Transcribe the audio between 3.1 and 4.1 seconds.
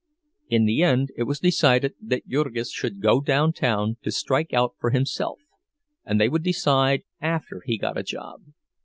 downtown to